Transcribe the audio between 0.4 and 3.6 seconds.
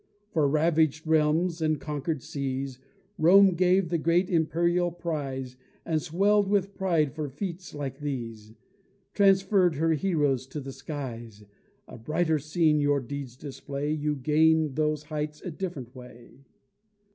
ravag'd realms and conquer'd seas Rome